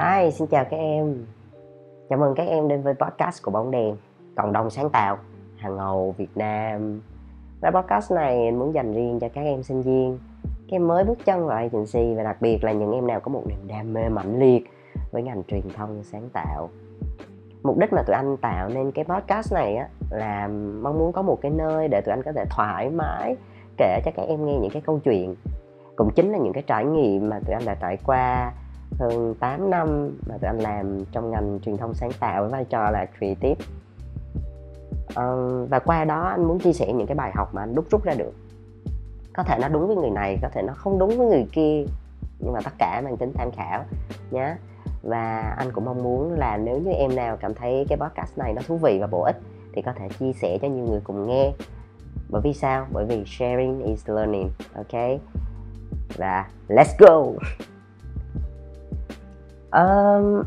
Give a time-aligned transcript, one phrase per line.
[0.00, 1.26] Hi, xin chào các em.
[2.08, 3.96] Chào mừng các em đến với podcast của Bóng Đèn,
[4.36, 5.18] cộng đồng sáng tạo
[5.56, 7.00] hàng ngầu Việt Nam.
[7.60, 11.18] Và podcast này muốn dành riêng cho các em sinh viên, các em mới bước
[11.24, 14.08] chân vào agency và đặc biệt là những em nào có một niềm đam mê
[14.08, 14.64] mãnh liệt
[15.12, 16.70] với ngành truyền thông sáng tạo.
[17.62, 20.48] Mục đích mà tụi anh tạo nên cái podcast này á là
[20.82, 23.36] mong muốn có một cái nơi để tụi anh có thể thoải mái
[23.76, 25.34] kể cho các em nghe những cái câu chuyện
[25.96, 28.52] cũng chính là những cái trải nghiệm mà tụi anh đã trải qua
[28.98, 32.64] hơn 8 năm mà tụi anh làm trong ngành truyền thông sáng tạo với vai
[32.64, 33.64] trò là creative.
[35.10, 37.84] Uh, và qua đó anh muốn chia sẻ những cái bài học mà anh đúc
[37.90, 38.32] rút ra được.
[39.32, 41.84] Có thể nó đúng với người này có thể nó không đúng với người kia
[42.40, 43.84] nhưng mà tất cả mang tính tham khảo
[44.30, 44.56] nhé
[45.02, 48.52] và anh cũng mong muốn là nếu như em nào cảm thấy cái podcast này
[48.54, 49.36] nó thú vị và bổ ích
[49.72, 51.52] thì có thể chia sẻ cho nhiều người cùng nghe.
[52.28, 52.86] Bởi vì sao?
[52.92, 55.20] Bởi vì sharing is learning ok?
[56.16, 57.32] Và let's go.
[59.72, 60.42] Um,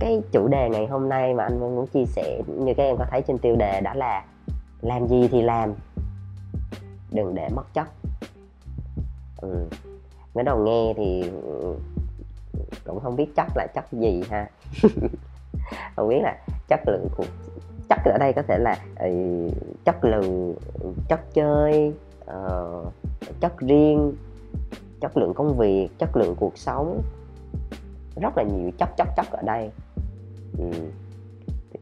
[0.00, 3.06] cái chủ đề ngày hôm nay mà anh muốn chia sẻ như các em có
[3.10, 4.24] thấy trên tiêu đề đó là
[4.80, 5.74] làm gì thì làm.
[7.10, 7.86] Đừng để mất chất.
[9.36, 9.66] Ừ.
[10.34, 11.74] mới đầu nghe thì ừ,
[12.84, 14.46] cũng không biết chất là chất gì ha.
[15.96, 16.36] Không biết là
[16.68, 17.24] chất lượng của
[17.88, 19.10] chất ở đây có thể là ừ,
[19.84, 21.92] chất lượng ừ, chất chơi
[22.24, 22.92] uh,
[23.40, 24.12] chất riêng
[25.00, 27.02] chất lượng công việc chất lượng cuộc sống.
[28.20, 29.70] Rất là nhiều chất chất chất ở đây.
[30.58, 30.64] Ừ.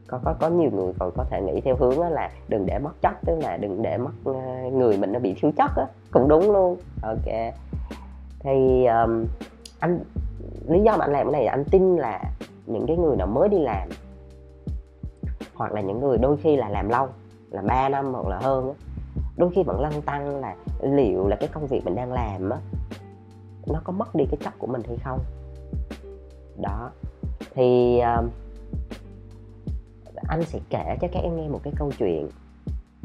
[0.07, 3.01] có có có nhiều người còn có thể nghĩ theo hướng là đừng để mất
[3.01, 4.33] chất tức là đừng để mất ờ,
[4.73, 5.85] người mình nó bị thiếu chất á.
[6.11, 6.77] Cũng đúng luôn.
[7.01, 7.53] Ok.
[8.39, 9.25] Thì um,
[9.79, 9.99] anh
[10.67, 12.21] lý do mà anh làm cái này là anh tin là
[12.65, 13.89] những cái người nào mới đi làm
[15.53, 17.07] hoặc là những người đôi khi là làm lâu
[17.49, 18.90] là 3 năm hoặc là hơn á
[19.37, 22.57] đôi khi vẫn lăn tăng là liệu là cái công việc mình đang làm á
[23.65, 25.19] nó có mất đi cái chất của mình hay không?
[26.61, 26.91] Đó.
[27.53, 28.31] Thì uh,
[30.27, 32.29] anh sẽ kể cho các em nghe một cái câu chuyện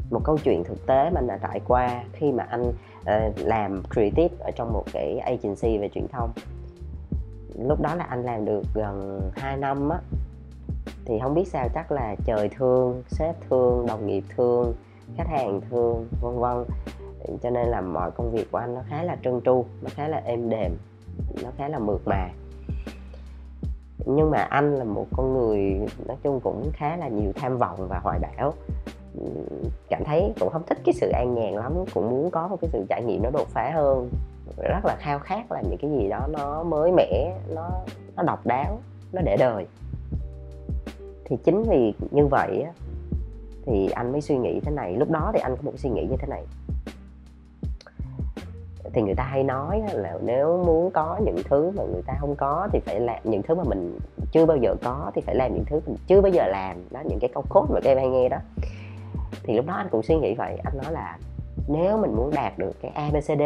[0.09, 2.61] một câu chuyện thực tế mà anh đã trải qua khi mà anh
[3.01, 6.31] uh, làm creative ở trong một cái agency về truyền thông.
[7.59, 9.99] Lúc đó là anh làm được gần 2 năm á
[11.05, 14.73] thì không biết sao chắc là trời thương sếp thương đồng nghiệp thương
[15.15, 16.65] khách hàng thương, vân vân.
[17.43, 20.07] Cho nên là mọi công việc của anh nó khá là trơn tru, nó khá
[20.07, 20.71] là êm đềm,
[21.43, 22.29] nó khá là mượt mà.
[24.05, 27.87] Nhưng mà anh là một con người nói chung cũng khá là nhiều tham vọng
[27.89, 28.53] và hoài bão.
[29.89, 32.69] Cảm thấy cũng không thích cái sự an nhàn lắm, cũng muốn có một cái
[32.73, 34.09] sự trải nghiệm nó đột phá hơn.
[34.57, 37.69] Rất là khao khát làm những cái gì đó nó mới mẻ, nó
[38.15, 38.79] nó độc đáo,
[39.13, 39.65] nó để đời.
[41.25, 42.65] Thì chính vì như vậy
[43.67, 44.95] thì anh mới suy nghĩ thế này.
[44.95, 46.43] Lúc đó thì anh có một suy nghĩ như thế này.
[48.93, 52.35] Thì người ta hay nói là nếu muốn có những thứ mà người ta không
[52.35, 53.99] có thì phải làm, những thứ mà mình
[54.31, 56.77] chưa bao giờ có thì phải làm những thứ mình chưa bao giờ làm.
[56.91, 58.37] Đó, những cái câu cốt mà các em hay nghe đó.
[59.43, 60.57] Thì lúc đó anh cũng suy nghĩ vậy.
[60.63, 61.17] Anh nói là
[61.67, 63.41] nếu mình muốn đạt được cái abcd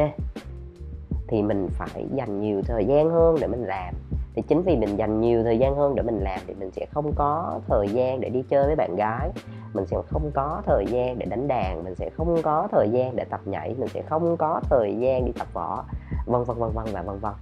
[1.27, 3.93] thì mình phải dành nhiều thời gian hơn để mình làm
[4.35, 6.85] thì chính vì mình dành nhiều thời gian hơn để mình làm thì mình sẽ
[6.91, 9.29] không có thời gian để đi chơi với bạn gái.
[9.73, 13.15] Mình sẽ không có thời gian để đánh đàn, mình sẽ không có thời gian
[13.15, 15.83] để tập nhảy, mình sẽ không có thời gian đi tập võ,
[16.25, 17.33] vân vân vân vân và vân vân.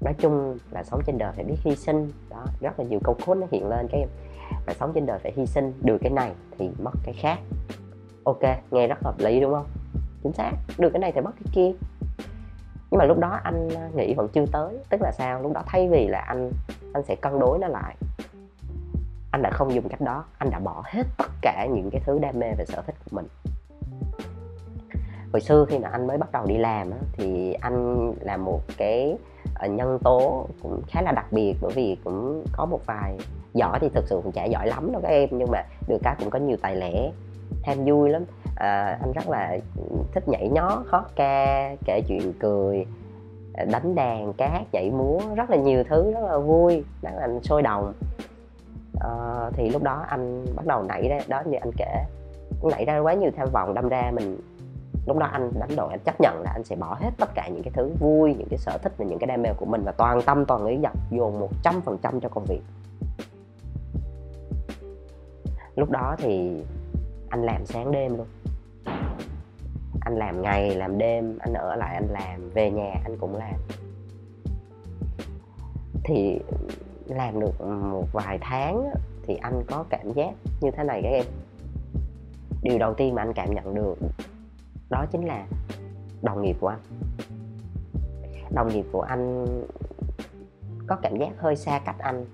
[0.00, 2.12] Nói chung là sống trên đời phải biết hy sinh.
[2.30, 4.08] Đó, rất là nhiều câu cốt nó hiện lên cái em
[4.66, 7.38] là sống trên đời phải hy sinh, được cái này thì mất cái khác.
[8.24, 9.66] Ok, nghe rất hợp lý đúng không?
[10.22, 11.72] Chính xác, được cái này thì mất cái kia
[12.94, 15.42] nhưng mà lúc đó anh ờ, nghĩ vẫn chưa tới, tức là sao?
[15.42, 16.50] Lúc đó thay vì là anh
[16.92, 17.96] anh sẽ cân đối nó lại.
[19.30, 22.18] Anh đã không dùng cách đó, anh đã bỏ hết tất cả những cái thứ
[22.18, 23.26] đam mê và sở thích của mình.
[25.32, 29.16] Hồi xưa khi mà anh mới bắt đầu đi làm thì anh là một cái
[29.54, 33.16] ờ, nhân tố cũng khá là đặc biệt, bởi vì cũng có một vài
[33.54, 36.14] giỏi thì thực sự cũng chả giỏi lắm đâu các em, nhưng mà được cái
[36.18, 37.10] cũng có nhiều tài lẻ
[37.62, 38.24] ham vui lắm.
[38.56, 39.58] À, anh rất là
[40.12, 42.86] thích nhảy nhót hót ca kể chuyện cười
[43.54, 47.10] à, đánh đàn ca hát nhảy múa rất là nhiều thứ rất là vui rất
[47.16, 47.92] là sôi động.
[49.00, 49.10] À,
[49.52, 52.04] thì lúc đó anh bắt đầu nảy ra đó như anh kể
[52.62, 54.40] nảy ra quá nhiều tham vọng đâm ra mình
[55.06, 57.48] lúc đó anh đánh đổi anh chấp nhận là anh sẽ bỏ hết tất cả
[57.48, 59.82] những cái thứ vui những cái sở thích và những cái đam mê của mình
[59.84, 62.60] và toàn tâm toàn ý dập dồn một trăm phần trăm cho công việc.
[65.76, 66.62] Lúc đó thì
[67.34, 68.26] anh làm sáng đêm luôn.
[70.00, 73.54] Anh làm ngày, làm đêm, anh ở lại anh làm, về nhà anh cũng làm.
[76.04, 76.38] Thì
[77.06, 78.90] làm được một vài tháng
[79.26, 81.24] thì anh có cảm giác như thế này các em.
[82.62, 83.98] Điều đầu tiên mà anh cảm nhận được,
[84.90, 85.46] đó chính là
[86.22, 86.80] đồng nghiệp của anh.
[88.54, 89.46] Đồng nghiệp của anh
[90.86, 92.24] có cảm giác hơi xa cách anh.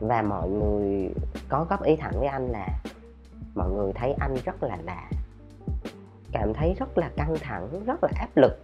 [0.00, 1.10] Và mọi người
[1.48, 2.79] có góp ý thẳng với anh là
[3.54, 5.10] mọi người thấy anh rất là lạ.
[6.32, 8.58] Cảm thấy rất là căng thẳng, rất là áp lực.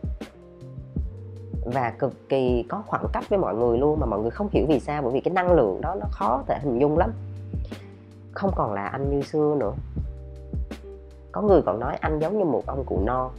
[1.64, 4.66] Và cực kỳ có khoảng cách với mọi người luôn mà mọi người không hiểu
[4.68, 7.12] vì sao, bởi vì cái năng lượng đó nó khó thể hình dung lắm.
[8.32, 9.72] Không còn là anh như xưa nữa.
[11.32, 13.30] Có người còn nói anh giống như một ông cụ no,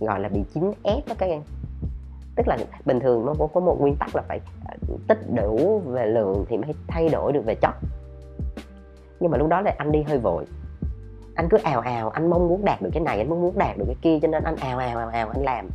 [0.00, 1.42] gọi là bị chín ép đó các em.
[2.36, 4.74] Tức là bình thường nó có một nguyên tắc là phải ờ,
[5.08, 7.74] tích đủ về lượng thì mới thay đổi được về chất.
[9.20, 10.46] Nhưng mà lúc đó là anh đi hơi vội
[11.34, 13.78] anh cứ ào ào, anh mong muốn đạt được cái này, anh mong muốn đạt
[13.78, 15.68] được cái kia, cho nên anh ào ào ào ào, anh làm.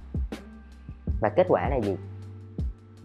[1.22, 1.96] Và kết quả là gì?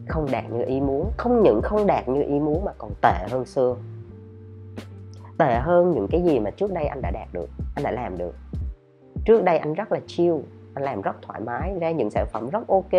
[0.09, 3.27] Không đạt như ý muốn, không những không đạt như ý muốn mà còn tệ
[3.31, 3.77] hơn xưa.
[5.39, 8.19] Tệ hơn những cái gì mà trước đây anh đã đạt được, anh đã làm
[8.19, 8.35] được.
[9.25, 10.37] Trước đây anh rất là chill,
[10.75, 12.93] anh làm rất thoải mái, ra những sản phẩm rất ok.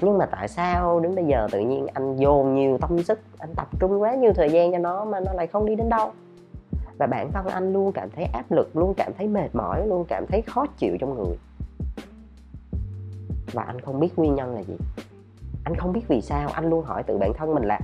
[0.00, 3.54] Nhưng mà tại sao đến bây giờ tự nhiên anh dồn nhiều tâm sức, anh
[3.56, 6.12] tập trung quá nhiều thời gian cho nó mà nó lại không đi đến đâu?
[6.98, 10.04] Và bản thân anh luôn cảm thấy áp lực, luôn cảm thấy mệt mỏi, luôn
[10.08, 11.36] cảm thấy khó chịu trong người.
[13.52, 14.76] Và anh không biết nguyên nhân là gì.
[15.64, 17.80] Anh không biết vì sao, anh luôn hỏi tự bản thân mình là,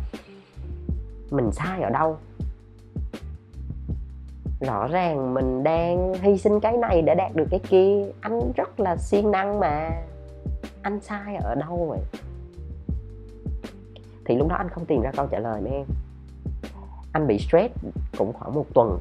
[1.31, 2.17] mình sai ở đâu?
[4.61, 8.05] Rõ ràng mình đang hy sinh cái này để đạt được cái kia.
[8.20, 9.91] Anh rất là siêng năng mà.
[10.82, 12.00] Anh sai ở đâu vậy?
[14.25, 15.87] Thì lúc đó anh không tìm ra câu trả lời mấy em
[17.12, 17.75] anh bị stress
[18.19, 18.99] cũng khoảng một tuần.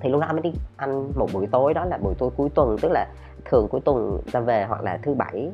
[0.00, 2.48] Thì lúc đó anh mới đi anh một buổi tối, đó là buổi tối cuối
[2.54, 3.06] tuần, tức là
[3.44, 5.50] thường cuối tuần ra về hoặc là thứ bảy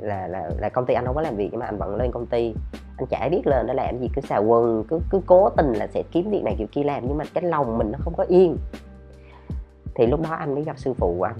[0.00, 2.10] là là là công ty anh không có làm việc nhưng mà anh vẫn lên
[2.12, 2.54] công ty.
[2.96, 5.86] Anh chả biết lên để làm gì, cứ xào quần, cứ cứ cố tình là
[5.86, 8.24] sẽ kiếm việc này kiểu kia làm nhưng mà cái lòng mình nó không có
[8.28, 8.56] yên.
[9.94, 11.36] Thì lúc đó anh mới gặp sư phụ của anh.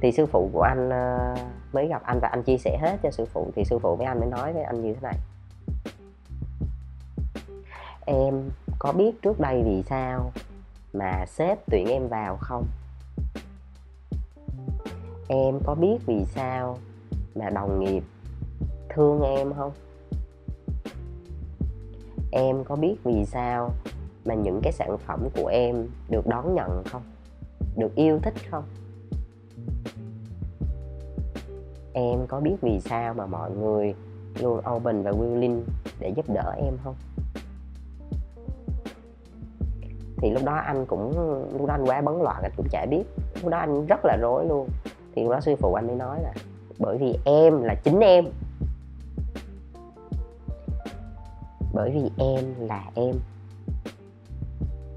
[0.00, 1.34] Thì sư phụ của anh ờ,
[1.72, 3.50] mới gặp anh và anh chia sẻ hết cho sư phụ.
[3.56, 5.14] Thì sư phụ với anh mới nói với anh như thế này
[8.06, 10.32] em có biết trước đây vì sao
[10.92, 12.66] mà sếp tuyển em vào không?
[15.28, 16.78] Em có biết vì sao
[17.34, 18.02] mà đồng nghiệp
[18.88, 19.72] thương em không?
[22.32, 23.70] Em có biết vì sao
[24.24, 27.02] mà những cái sản phẩm của em được đón nhận không?
[27.76, 28.64] Được yêu thích không?
[31.92, 33.94] Em có biết vì sao mà mọi người
[34.40, 35.60] luôn open và willing
[36.00, 36.94] để giúp đỡ em không?
[40.24, 41.10] Thì lúc đó anh cũng,
[41.52, 43.04] lúc đó anh quá bấn loạn, anh cũng chả biết.
[43.42, 44.68] Lúc đó anh rất là rối luôn.
[45.14, 46.32] Thì lúc đó sư phụ anh mới nói là,
[46.78, 48.24] bởi vì em là chính em.
[51.74, 53.14] Bởi vì em là em.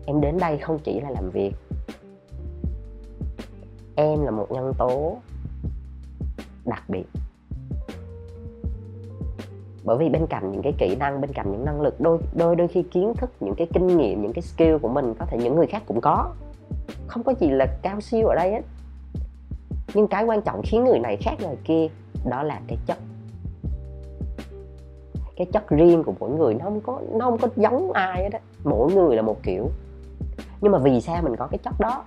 [0.05, 1.53] Em đến đây không chỉ là làm việc.
[3.95, 5.17] Em là một nhân tố
[6.65, 7.05] đặc biệt
[9.87, 12.55] bởi vì bên cạnh những cái kỹ năng, bên cạnh những năng lực, đôi đôi
[12.55, 15.37] đôi khi kiến thức, những cái kinh nghiệm, những cái skill của mình có thể
[15.37, 16.33] những người khác cũng có.
[17.07, 18.61] Không có gì là cao siêu ở đây hết
[19.93, 21.87] nhưng cái quan trọng khiến người này khác người kia,
[22.29, 22.97] đó là cái chất.
[25.35, 28.29] Cái chất riêng của mỗi người, nó không có, nó không có giống ai hết
[28.29, 29.69] đó mỗi người là một kiểu.
[30.61, 32.03] Nhưng mà vì sao mình có cái chất đó?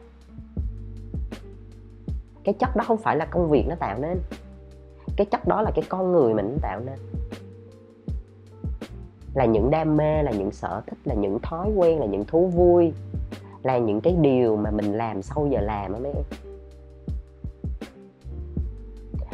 [2.45, 4.19] Cái chất đó không phải là công việc nó tạo nên.
[5.17, 6.99] Cái chất đó là cái con người mình tạo nên
[9.35, 12.47] là những đam mê, là những sở thích, là những thói quen, là những thú
[12.47, 12.93] vui,
[13.63, 16.25] là những cái điều mà mình làm sau giờ làm á mấy em.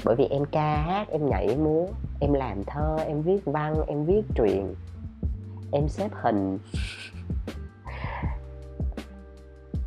[0.05, 1.87] Bởi vì em ca hát, em nhảy múa,
[2.21, 4.75] em làm thơ, em viết văn, em viết truyện,
[5.73, 6.59] em xếp hình.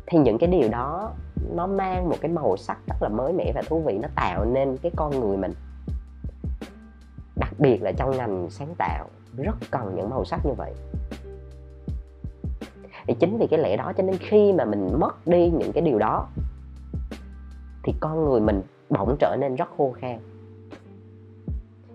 [0.06, 1.12] Thì những cái điều đó
[1.54, 4.44] nó mang một cái màu sắc rất là mới mẻ và thú vị, nó tạo
[4.44, 5.52] nên cái con người mình,
[7.36, 10.72] đặc biệt là trong ngành sáng tạo rất cần những màu sắc như vậy.
[13.06, 15.82] Thì chính vì cái lẽ đó cho nên khi mà mình mất đi những cái
[15.82, 16.28] điều đó,
[17.84, 20.18] thì con người mình bỗng trở nên rất khô khan.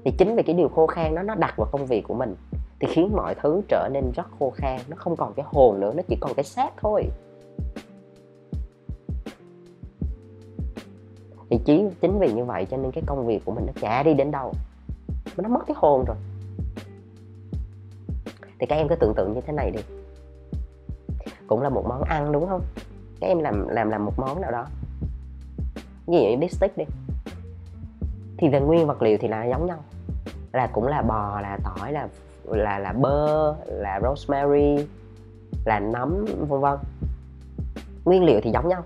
[0.06, 2.36] Thì chính vì cái điều khô khan đó nó đặt vào công việc của mình,
[2.80, 5.94] thì khiến mọi thứ trở nên rất khô khan, nó không còn cái hồn nữa,
[5.96, 7.04] nó chỉ còn cái xác thôi.
[11.50, 14.04] Thì chính chính vì như vậy cho nên cái công việc của mình nó chả
[14.04, 14.54] đi đến đâu
[15.38, 16.18] nó mất cái hồn rồi
[18.60, 19.80] thì các em cứ tưởng tượng như thế này đi.
[21.48, 22.62] Cũng là một món ăn đúng không?
[23.20, 24.66] Các em làm làm làm một món nào đó.
[26.08, 26.86] Ví dụ như bít stick đi.
[28.38, 29.78] Thì về nguyên vật liệu thì là giống nhau.
[30.54, 32.08] Là cũng là bò, là tỏi, là
[32.46, 34.88] là là bơ, là rosemary,
[35.66, 36.78] là nấm, vân vân.
[38.06, 38.84] Nguyên liệu thì giống nhau.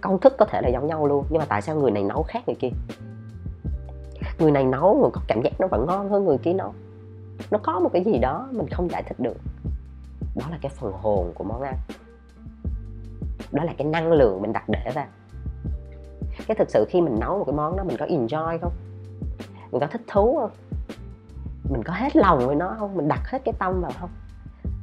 [0.00, 2.22] Công thức có thể là giống nhau luôn, nhưng mà tại sao người này nấu
[2.22, 2.70] khác người kia?
[4.38, 6.74] Người này nấu người có cảm giác nó vẫn ngon hơn người kia nấu
[7.50, 9.36] nó có một cái gì đó mình không giải thích được.
[10.34, 11.74] Đó là cái phần hồn của món ăn.
[13.52, 15.06] Đó là cái năng lượng mình đặt để vào
[16.46, 18.72] cái thực sự khi mình nấu một cái món đó, mình có enjoy không?
[19.72, 20.50] Mình có thích thú không?
[21.70, 22.96] Mình có hết lòng với nó không?
[22.96, 24.10] Mình đặt hết cái tâm vào không?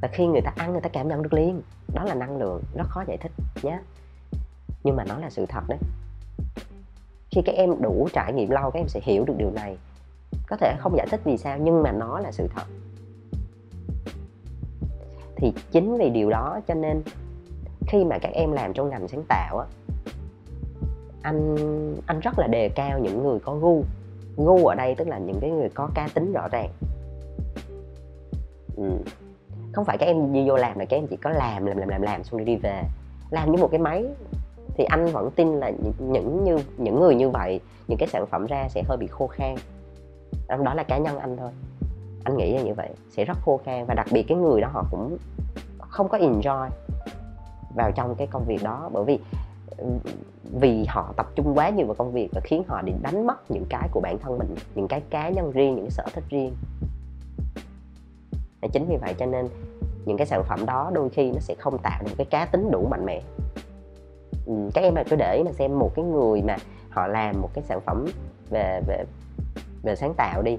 [0.02, 1.62] Và khi người ta ăn, người ta cảm nhận được liền.
[1.94, 3.32] Đó là năng lượng rất khó giải thích
[3.64, 3.80] nhé
[4.84, 5.80] nhưng mà nó là sự thật đấy.
[7.32, 9.78] Khi các em đủ trải nghiệm lâu, các em sẽ hiểu được điều này
[10.48, 12.64] có thể không giải thích vì sao, nhưng mà nó là sự thật.
[15.36, 17.02] Thì chính vì điều đó cho nên
[17.88, 19.66] khi mà các em làm trong ngành sáng tạo á,
[21.22, 21.56] anh
[22.06, 23.84] anh rất là đề cao những người có gu.
[24.38, 26.70] Gu ở đây tức là những cái người có cá tính rõ ràng.
[28.76, 28.90] Ừ.
[29.74, 31.90] không phải các em đi vô làm là các em chỉ có làm làm làm
[31.90, 32.84] làm làm xong rồi đi về.
[33.30, 34.06] Làm như một cái máy
[34.78, 38.46] thì anh vẫn tin là những như, những người như vậy, những cái sản phẩm
[38.46, 39.56] ra sẽ hơi bị khô khan
[40.48, 41.52] đó là cá nhân anh thôi.
[42.24, 44.68] Anh nghĩ là như vậy, sẽ rất khô khan và đặc biệt cái người đó
[44.74, 45.18] họ cũng
[45.80, 46.70] không có enjoy
[47.76, 49.20] vào trong cái công việc đó bởi vì
[49.78, 49.86] ừ,
[50.60, 53.52] vì họ tập trung quá nhiều vào công việc và khiến họ bị đánh mất
[53.52, 56.24] những cái của bản thân mình, những cái cá nhân riêng, những cái sở thích
[56.30, 56.56] riêng.
[58.62, 59.48] Và chính vì vậy cho nên
[60.06, 62.72] những cái sản phẩm đó đôi khi nó sẽ không tạo được cái cá tính
[62.72, 63.22] đủ mạnh mẽ.
[64.46, 66.58] Ừ, các em mà cứ để mà xem một cái người mà
[66.90, 68.06] họ làm một cái sản phẩm
[68.50, 69.04] về về
[69.86, 70.58] về sáng tạo đi.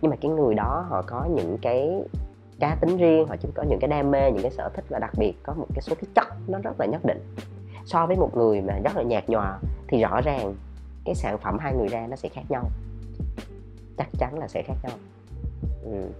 [0.00, 2.02] Nhưng mà cái người đó họ có những cái
[2.60, 4.98] cá tính riêng, họ chỉ có những cái đam mê, những cái sở thích và
[4.98, 7.34] đặc biệt, có một cái số cái chất nó rất là nhất định.
[7.84, 9.58] So với một người mà rất là nhạt nhòa
[9.88, 10.54] thì rõ ràng
[11.04, 12.64] cái sản phẩm hai người ra nó sẽ khác nhau.
[13.98, 14.92] Chắc chắn là sẽ khác nhau.
[15.84, 16.10] Ừ.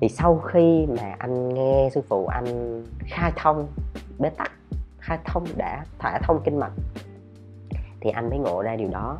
[0.00, 3.68] thì sau khi mà anh nghe sư phụ anh khai thông,
[4.18, 4.52] bế tắc,
[4.98, 6.72] khai thông đã, thả thông kinh mạch,
[8.00, 9.18] thì anh mới ngộ ra điều đó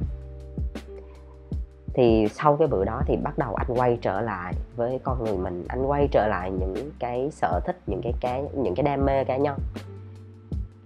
[1.95, 5.37] thì sau cái bữa đó thì bắt đầu anh quay trở lại với con người
[5.37, 5.65] mình.
[5.69, 9.25] Anh quay trở lại những cái sở thích, những cái cái những cái đam mê
[9.25, 9.59] cá nhân.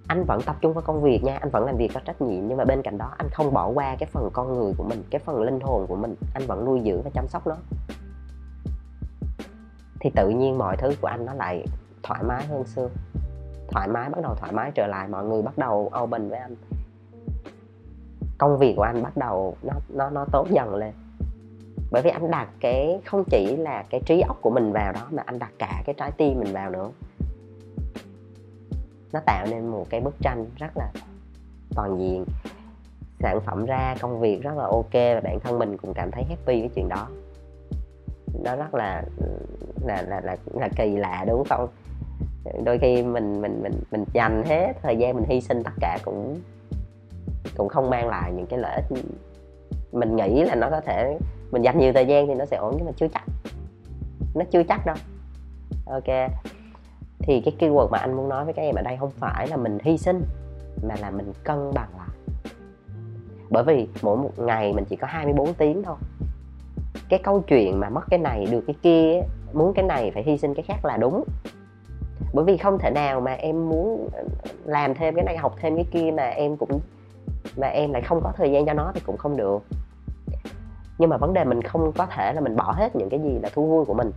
[0.08, 2.48] Anh vẫn tập trung vào công việc nha, anh vẫn làm việc có trách nhiệm.
[2.48, 5.02] Nhưng mà bên cạnh đó, anh không bỏ qua cái phần con người của mình,
[5.10, 6.14] cái phần linh hồn của mình.
[6.34, 7.56] Anh vẫn nuôi dưỡng và chăm sóc nó.
[10.00, 11.64] Thì tự nhiên mọi thứ của anh nó lại
[12.02, 12.88] thoải mái hơn xưa.
[13.68, 15.08] Thoải mái, bắt đầu thoải mái trở lại.
[15.08, 16.56] Mọi người bắt đầu open với anh
[18.38, 20.92] công việc của anh bắt đầu nó nó nó tốt dần lên.
[21.90, 25.06] Bởi vì anh đặt cái không chỉ là cái trí óc của mình vào đó
[25.10, 26.90] mà anh đặt cả cái trái tim mình vào nữa.
[29.12, 30.92] Nó tạo nên một cái bức tranh rất là
[31.74, 32.24] toàn diện
[33.20, 36.24] sản phẩm ra công việc rất là ok và bản thân mình cũng cảm thấy
[36.24, 37.08] happy với chuyện đó.
[38.44, 39.02] Nó rất là
[39.86, 41.68] là là là, là kỳ lạ đúng không?
[42.64, 45.98] Đôi khi mình mình mình mình dành hết thời gian mình hy sinh tất cả
[46.04, 46.40] cũng
[47.56, 49.02] cũng không mang lại những cái lợi ích
[49.92, 51.18] mình nghĩ là nó có thể,
[51.50, 53.24] mình dành nhiều thời gian thì nó sẽ ổn nhưng mà chưa chắc.
[54.34, 54.96] Nó chưa chắc đâu.
[55.86, 56.30] Ok.
[57.18, 59.56] Thì cái keyword mà anh muốn nói với các em ở đây không phải là
[59.56, 60.22] mình hy sinh,
[60.88, 62.08] mà là mình cân bằng lại.
[63.50, 65.96] Bởi vì mỗi một ngày mình chỉ có 24 tiếng thôi.
[67.08, 70.38] Cái câu chuyện mà mất cái này, được cái kia muốn cái này phải hy
[70.38, 71.24] sinh cái khác là đúng.
[72.34, 74.24] Bởi vì không thể nào mà em muốn ờ,
[74.64, 76.80] làm thêm cái này, học thêm cái kia mà em cũng
[77.58, 79.62] mà em lại không có thời gian cho nó thì cũng không được.
[80.98, 83.38] Nhưng mà vấn đề mình không có thể là mình bỏ hết những cái gì
[83.42, 84.10] là thú vui của mình.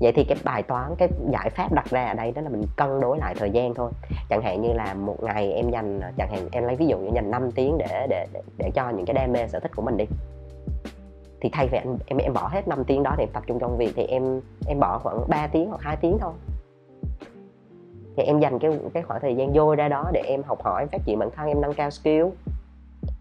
[0.00, 2.62] Vậy thì cái bài toán cái giải pháp đặt ra ở đây đó là mình
[2.76, 3.90] cân đối lại thời gian thôi.
[4.28, 7.10] Chẳng hạn như là một ngày em dành chẳng hạn em lấy ví dụ như
[7.14, 9.82] dành 5 tiếng để để để, để cho những cái đam mê sở thích của
[9.82, 10.04] mình đi.
[11.40, 13.58] Thì thay vì em em em bỏ hết 5 tiếng đó để em tập trung
[13.58, 16.32] trong việc thì em em bỏ khoảng 3 tiếng hoặc 2 tiếng thôi
[18.18, 20.82] thì em dành cái cái khoảng thời gian dôi ra đó để em học hỏi,
[20.82, 22.24] em phát triển bản thân, em nâng cao skill.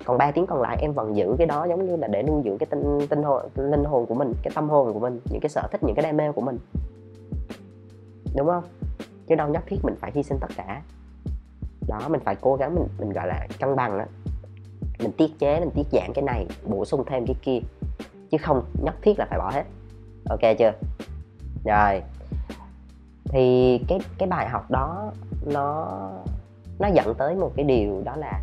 [0.05, 2.41] Còn 3 tiếng còn lại em vẫn giữ cái đó giống như là để nuôi
[2.45, 5.39] dưỡng cái tinh tinh hồn, linh hồn của mình, cái tâm hồn của mình, những
[5.41, 6.57] cái sở thích, những cái đam mê của mình.
[8.35, 8.63] Đúng không?
[9.27, 10.81] Chứ đâu nhất thiết mình phải hy sinh tất cả.
[11.87, 14.05] Đó, mình phải cố gắng mình mình, gọi là, cân bằng đó
[14.99, 17.59] mình tiết chế, mình tiết giảm cái này, bổ sung thêm cái kia.
[18.31, 19.63] Chứ không, nhất thiết là phải bỏ hết.
[20.29, 20.71] Ok chưa?
[21.65, 22.01] Rồi
[23.29, 25.11] thì cái cái bài học đó
[25.45, 25.87] nó
[26.79, 28.41] nó dẫn tới một cái điều đó là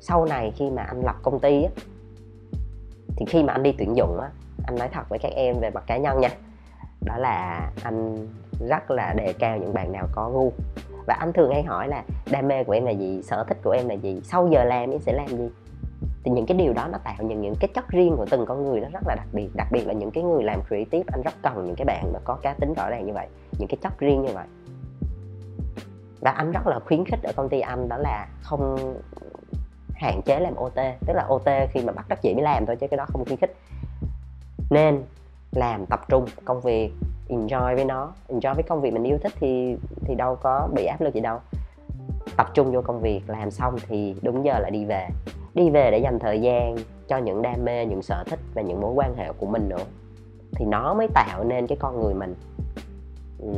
[0.00, 1.70] sau này khi mà anh lập công ty á,
[3.16, 4.30] thì khi mà anh đi tuyển dụng á,
[4.66, 6.30] anh nói thật với các em về mặt cá nhân nha,
[7.00, 8.28] đó là anh
[8.68, 10.52] rất là đề cao những bạn nào có gu.
[11.06, 13.22] Và anh thường hay hỏi là đam mê của em là gì?
[13.22, 14.20] Sở thích của em là gì?
[14.24, 15.50] Sau giờ làm em sẽ làm gì?
[16.24, 18.64] Thì những cái điều đó nó tạo những những cái chất riêng của từng con
[18.64, 19.48] người nó rất là đặc biệt.
[19.54, 22.18] Đặc biệt là những cái người làm creative, anh rất cần những cái bạn mà
[22.24, 23.26] có cá tính rõ ràng như vậy,
[23.58, 24.46] những cái chất riêng như vậy.
[26.20, 28.94] Và anh rất là khuyến khích ở công ty anh đó là không
[29.94, 30.74] hạn chế làm OT
[31.06, 33.24] tức là OT khi mà bắt các chị mới làm thôi chứ cái đó không
[33.24, 33.56] khuyến khích.
[34.70, 35.02] Nên
[35.52, 36.92] làm tập trung công việc,
[37.28, 38.12] enjoy với nó.
[38.28, 41.20] Enjoy với công việc mình yêu thích thì thì đâu có bị áp lực gì
[41.20, 41.38] đâu.
[42.36, 45.08] Tập trung vô công việc, làm xong thì đúng giờ là đi về
[45.54, 46.76] đi về để dành thời gian
[47.08, 49.84] cho những đam mê, những sở thích và những mối quan hệ của mình nữa.
[50.52, 52.34] Thì nó mới tạo nên cái con người mình.
[53.38, 53.52] Ừ.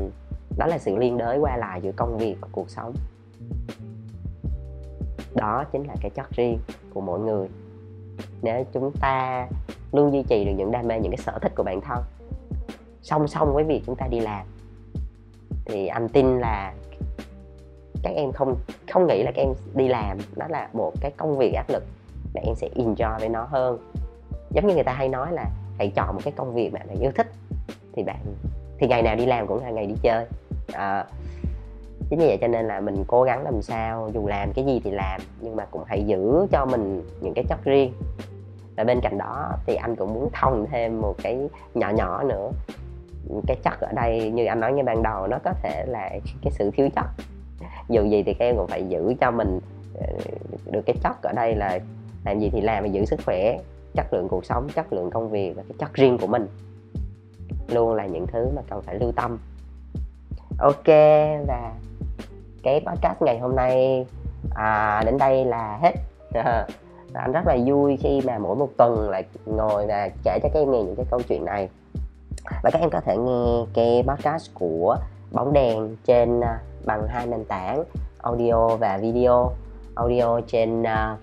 [0.58, 2.94] đó là sự liên đới qua lại giữa công việc và cuộc sống.
[5.34, 6.58] Đó chính là cái chất riêng
[6.94, 7.48] của mỗi người.
[8.42, 9.48] Nếu chúng ta
[9.92, 12.02] luôn duy trì được những đam mê, những cái sở thích của bản thân,
[13.02, 14.46] song song với việc chúng ta đi làm,
[15.64, 16.74] thì anh tin là
[18.02, 18.56] các em không
[18.92, 21.82] không nghĩ là các em đi làm nó là một cái công việc áp lực
[22.34, 23.78] mà em sẽ enjoy với nó hơn.
[24.50, 25.44] Giống như người ta hay nói là
[25.78, 27.26] hãy chọn một cái công việc mà bạn yêu thích
[27.92, 28.20] thì bạn
[28.78, 30.26] thì ngày nào đi làm cũng là ngày đi chơi.
[30.72, 31.04] À,
[32.10, 34.80] chính vì vậy cho nên là mình cố gắng làm sao dù làm cái gì
[34.84, 37.92] thì làm nhưng mà cũng hãy giữ cho mình những cái chất riêng.
[38.76, 42.50] Và bên cạnh đó thì anh cũng muốn thông thêm một cái nhỏ nhỏ nữa.
[43.46, 46.10] Cái chất ở đây như anh nói ngay ban đầu nó có thể là
[46.42, 47.06] cái sự thiếu chất
[47.88, 49.60] dù gì thì các em cũng phải giữ cho mình
[50.00, 50.06] ờ,
[50.70, 51.78] được cái chất ở đây là
[52.24, 53.58] làm gì thì làm và giữ sức khỏe
[53.94, 56.46] chất lượng cuộc sống chất lượng công việc và cái chất riêng của mình.
[57.68, 59.38] Luôn là những thứ mà cần phải lưu tâm.
[60.58, 60.86] Ok
[61.46, 61.72] và
[62.62, 64.06] cái podcast ngày hôm nay
[64.54, 65.92] à, đến đây là hết.
[67.14, 70.60] Anh rất là vui khi mà mỗi một tuần lại ngồi và kể cho các
[70.60, 71.68] em nghe những cái câu chuyện này.
[72.62, 74.96] Và các em có thể nghe cái podcast của
[75.32, 77.84] bóng đèn trên à, bằng hai nền tảng
[78.18, 79.52] audio và video.
[79.94, 81.18] Audio trên uh,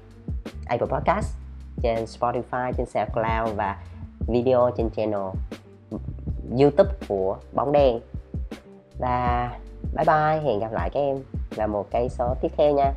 [0.66, 1.38] Apple Podcast
[1.82, 3.78] trên Spotify trên SoundCloud và
[4.28, 5.22] video trên channel
[6.60, 8.00] YouTube của bóng đèn.
[9.00, 9.50] Và
[9.96, 11.24] bye bye hẹn gặp lại các em
[11.56, 12.94] vào một cái số tiếp theo nha.